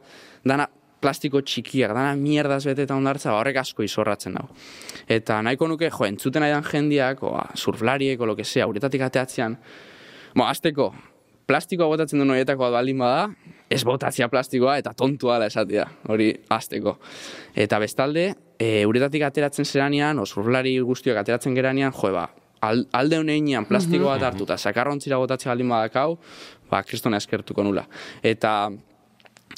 [0.46, 0.68] dana
[1.04, 4.54] plastiko txikiak, dana mierdaz bete eta ondartza, ba, horrek asko izorratzen dago.
[5.12, 9.58] Eta nahiko nuke, jo, entzuten aidan jendiak, o, surflariek, o lo que sea, uretatik ateatzean,
[10.34, 10.88] Bo, azteko,
[11.46, 13.28] plastikoa botatzen duen horietako bat baldin bada,
[13.70, 16.96] ez botatzea plastikoa eta tontua da esatea, hori azteko.
[17.54, 22.26] Eta bestalde, e, uretatik ateratzen zeranean, o surflari guztiak ateratzen geranean, jo, ba,
[22.64, 26.18] al, alde honeinean plastiko bat hartu eta sakarrontzira botatzea baldin badakau,
[26.72, 27.86] ba, kristona eskertuko nula.
[28.24, 28.72] Eta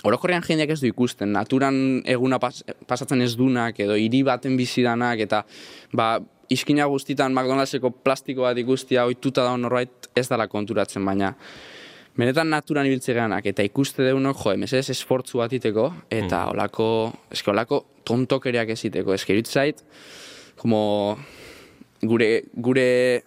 [0.06, 1.78] orokorrean jendeak ez du ikusten, naturan
[2.15, 5.44] eguna pas, pasatzen ez dunak, edo hiri baten bizidanak, eta
[5.94, 6.15] ba,
[6.52, 11.34] iskina guztitan McDonaldseko plastiko bat ikustia ohituta da norbait ez dala konturatzen, baina
[12.15, 17.84] benetan naturan ibiltze eta ikuste deunok, jo, mesedez esfortzu bat iteko, eta olako, eske olako
[18.06, 19.82] tontokeriak ez iteko, eske zait,
[20.56, 21.18] como
[22.01, 23.23] gure, gure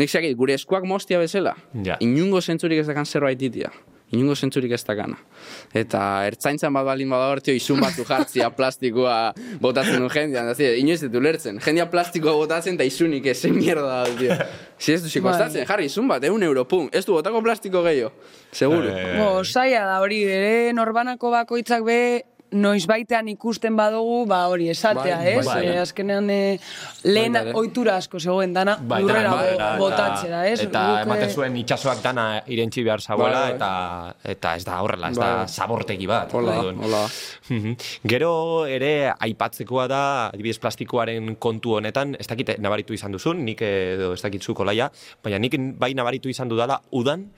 [0.00, 1.52] Nik zakit, gure eskuak mostia bezala.
[1.84, 1.98] Ja.
[2.00, 3.68] Inungo zentzurik ez dakan zerbait itia.
[4.12, 5.18] Inungo zentzurik ez dakana.
[5.76, 9.16] Eta ertzaintzan bat balin bada hor, tio, izun batzu jartzia plastikoa
[9.60, 10.48] botatzen du jendean.
[10.48, 11.60] Da, zide, inoiz dut ulertzen.
[11.64, 14.36] Jendea plastikoa botatzen eta izunik ez, mierda da, tio.
[14.80, 15.30] Si ez du Bai.
[15.30, 16.88] kostatzen, jarri izun bat, eun euro, pum.
[16.92, 18.12] Ez du botako plastiko gehiago.
[18.52, 18.92] Seguro.
[18.92, 21.98] Eh, Bo, saia da hori, ere norbanako bakoitzak be,
[22.52, 25.46] noiz baitean ikusten badugu, ba hori esatea, Bai, ez?
[25.46, 25.66] bai.
[25.66, 26.58] Eh, azkenean eh,
[27.04, 27.54] lehen Bai, bai.
[27.56, 30.60] ohitura asko zegoen dana, Bai, lurrera eta- botatzera, ez?
[30.66, 33.56] Eta Guk, eh, ematen zuen itxasoak dana irentzi behar zagoela, Bai, bai.
[33.56, 35.48] eta, eta ez da horrela, ez da Bai.
[35.48, 36.32] zabortegi bat.
[36.34, 36.82] Hola, Orduan.
[36.84, 37.02] hola.
[37.48, 37.76] Mhm.
[38.04, 44.12] Gero ere aipatzekoa da, adibidez plastikoaren kontu honetan, ez dakit nabaritu izan duzun, nik edo
[44.12, 44.90] ez dakit zuko laia,
[45.24, 47.30] baina nik bai nabaritu izan dudala udan,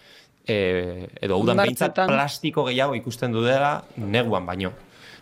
[0.46, 4.72] e, edo udan behintzat plastiko gehiago ikusten dudela neguan baino.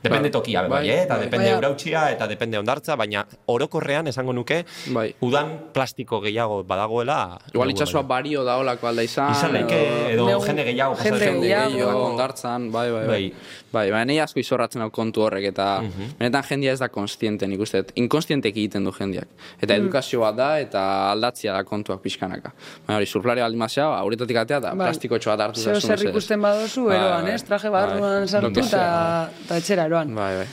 [0.02, 1.02] Depende Bai, tokia, bai, bai, eh?
[1.04, 1.24] eta bai.
[1.26, 1.58] depende Bai.
[1.58, 5.14] urautxia, eta depende ondartza, baina orokorrean esango nuke, Bai.
[5.20, 7.38] udan plastiko gehiago badagoela.
[7.54, 9.30] Igual itxasua bario da olako alda izan.
[9.32, 9.78] Izan leike,
[10.14, 12.04] edo Negu- jende gehiago jende gehiago.
[12.10, 13.08] ondartzan, bai, bai, bai.
[13.12, 13.34] Bai.
[13.72, 15.82] Bai, baina nahi asko izorratzen hau kontu horrek, eta
[16.18, 17.92] benetan jendia ez da konstiente, nik uste, dut.
[17.96, 19.28] inkonstientek egiten du jendiak.
[19.62, 22.52] Eta edukazio bat da, eta aldatzia da kontuak pixkanaka.
[22.86, 24.88] Baina hori, surflari baldin mazea, aurretatik atea, da Bai.
[24.90, 27.32] plastikotxo bat hartu zazu, zer ikusten badozu, eroan, bai.
[27.34, 27.42] ez?
[27.44, 30.14] Traje barruan sartu eta etxera eroan.
[30.16, 30.48] Bai, bai.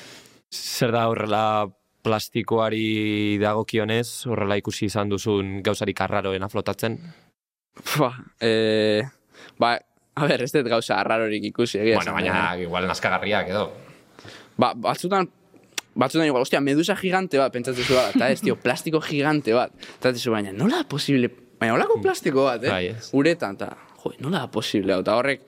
[0.51, 1.43] Zer da horrela
[2.03, 6.97] plastikoari dagokionez, horrela ikusi izan duzun gauzarik arraroena flotatzen?
[7.99, 8.11] Ba,
[8.43, 9.01] e,
[9.59, 9.75] ba,
[10.15, 13.67] a ber, ez dut gauza arrarorik ikusi, egia bueno, baina igual naskagarriak edo.
[14.59, 15.29] Ba, batzutan,
[15.95, 19.75] batzutan igual, ostia, medusa gigante bat, pentsatzen zu bat, eta ez, tio, plastiko gigante bat.
[19.99, 22.73] Eta zu baina, nola posible, baina holako plastiko bat, eh?
[22.73, 23.11] Bai, ez.
[23.15, 23.71] Uretan, eta,
[24.03, 25.45] jo, nola posible, eta horrek,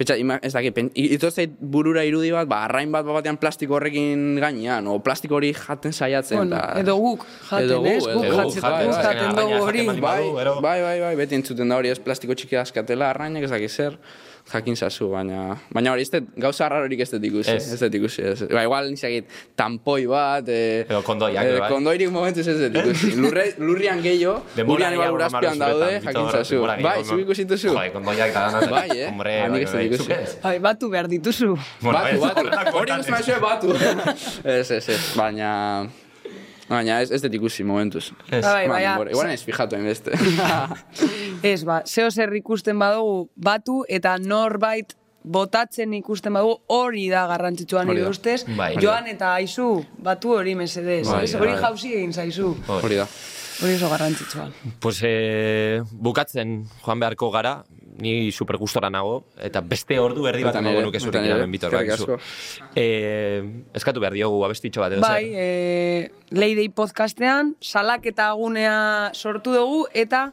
[0.00, 3.74] Pentsa, ima, ez dakit, pen, ito zait burura irudi bat, ba, arrain bat batean plastiko
[3.76, 6.38] horrekin gainean, o plastiko hori jaten saiatzen.
[6.40, 7.98] Bueno, ta- edo guk jaten, Edo ez?
[8.06, 9.02] Guk gu, jatzen, bai, guk bai.
[9.04, 9.84] jaten Azkenean dugu hori.
[10.00, 10.22] Bai,
[10.64, 13.98] bai, bai, bai, beti entzuten da hori ez plastiko txiki askatela arrainak ez dakit zer,
[14.52, 17.72] jakin zazu, baina, baina hori dut, gauza arrarorik ez dut ikusi, Ez.
[17.74, 18.42] ez dut ikusi, ez.
[18.50, 21.68] Ba, igual nizakit, tampoi bat, eh, Edo kondoiak, eh, bai.
[21.70, 23.12] kondoirik momentuz ez dut ikusi.
[23.22, 26.60] Lurre, lurrian gehiago, lurrian igual urazpian daude, jakin zazu.
[26.66, 27.24] Bai, gehiago zu eman.
[27.26, 27.68] ikusi duzu?
[27.74, 28.70] Jode, kondoiak da dana.
[28.70, 29.08] Bai, eh?
[29.08, 30.36] Hombre, bai, bai, zuk ez?
[30.42, 31.54] Bai, batu behar dituzu.
[31.80, 32.76] Bueno, batu, batu.
[32.78, 33.74] Hori ikusten maizue batu.
[34.58, 35.50] ez, ez, ez, baina...
[36.70, 38.12] Baina ez, ez dut ikusi momentuz.
[38.30, 38.44] Ez.
[38.44, 39.10] Bai, denbora.
[39.10, 40.14] Igual ez fijatu hainbeste.
[41.50, 44.92] Ez, ba, zeo zer ikusten badugu batu eta norbait
[45.24, 48.44] botatzen ikusten badugu hori da garrantzitsua Hori nire ustez.
[48.56, 48.74] Bai.
[48.80, 49.68] Joan eta aizu,
[50.04, 51.06] batu hori mesedez.
[51.08, 51.34] Bai, ez?
[51.34, 51.60] Hori bai.
[51.64, 52.54] jauzi egin zaizu.
[52.80, 53.08] Hori da.
[53.60, 54.46] Hori oso garrantzitsua.
[54.80, 56.54] Pues, e, bukatzen
[56.84, 57.58] joan beharko gara,
[58.00, 62.16] ni super gustora nago, eta beste ordu erdi bat emango nuke zurekin hemen, Bitor, bakizu.
[62.16, 62.70] asko.
[62.74, 63.42] E,
[63.74, 65.36] eskatu behar diogu abestitxo bat edo Bai, zer.
[65.36, 70.32] e, Leidei podcastean, salak eta gunea sortu dugu, eta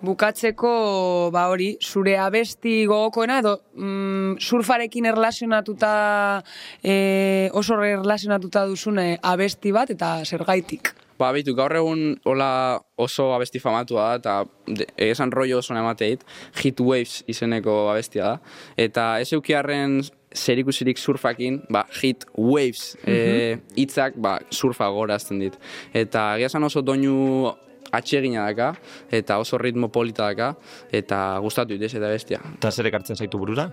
[0.00, 6.42] bukatzeko, ba hori, zure abesti gogokoena, edo mm, surfarekin erlazionatuta,
[6.82, 10.94] e, oso erlazionatuta duzune abesti bat, eta zergaitik.
[11.20, 16.24] Ba, bitu, gaur egun hola oso abesti famatua da, eta esan rollo oso emateit,
[16.62, 18.54] Hit Waves izeneko abestia da.
[18.80, 20.00] Eta ez eukiarren
[20.32, 25.60] zerikusirik surfakin, ba, Hit Waves eh, hitzak ba, surfa gorazten dit.
[25.92, 27.52] Eta egia esan oso doinu
[27.92, 28.72] atsegina daka,
[29.12, 30.54] eta oso ritmo polita daka,
[30.88, 32.40] eta gustatu ditez eta bestia.
[32.56, 33.68] Eta zer ekartzen zaitu burura?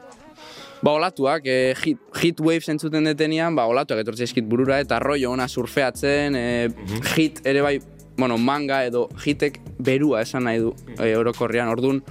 [0.82, 5.32] Ba, olatuak, e, hit, hit waves entzuten detenean, ba, olatuak etortzen eskit burura, eta rollo
[5.34, 6.70] ona surfeatzen, e,
[7.16, 7.78] hit ere bai,
[8.18, 12.04] bueno, manga edo hitek berua esan nahi du e, orokorrean, ordun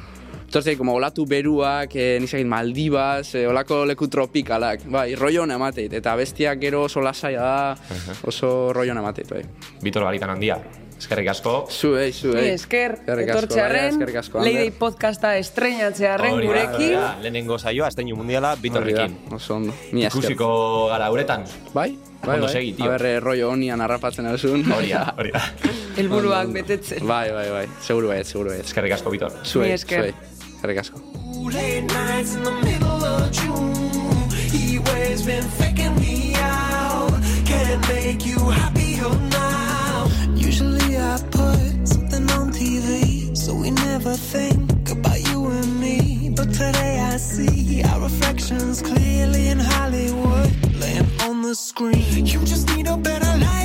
[0.47, 5.93] Entonces, como olatu beruak, e, nizakit Maldivas, e, olako leku tropikalak, bai, rollo ona emateit,
[5.99, 9.43] eta bestiak gero oso lasaia da, oso rollo ona emateit, bai.
[9.83, 10.61] Bitor Baritan handia.
[10.99, 11.67] Eskerrik asko.
[11.71, 12.43] Zuei, zuei.
[12.43, 13.99] Ni esker, Eskerrik asko, etortzearen.
[14.43, 15.35] Leidei podcasta
[16.41, 16.75] da, gurekin.
[16.75, 17.17] hori da.
[17.21, 19.19] Lehenengo saioa, Asteñu Mundiala, Bitorrekin.
[19.37, 20.23] Oso ondo, mi esker.
[20.23, 20.49] Ikusiko
[20.91, 21.45] gara uretan.
[21.75, 22.53] Bai, bai, Ondo bai.
[22.53, 22.87] segi, tio.
[22.87, 24.65] A ber, eh, rollo honian harrapatzen alzun.
[24.73, 25.43] Hori da, hori da.
[25.99, 27.07] helburuak betetzen.
[27.07, 27.67] Bai, bai, bai.
[27.83, 28.61] Seguru bai, seguru bai.
[28.65, 29.33] Eskerrik asko, Bitor.
[29.45, 30.15] Zuei, zuei.
[30.57, 31.03] Eskerrik asko.
[31.53, 33.75] Late nights in the middle of June.
[34.51, 37.13] He waves been faking me out.
[37.45, 38.86] Can't make you happier
[44.37, 46.31] think about you and me.
[46.37, 52.27] But today I see our reflections clearly in Hollywood, laying on the screen.
[52.27, 53.56] You just need a better life